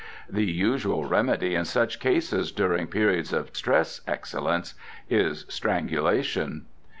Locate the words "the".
0.27-0.43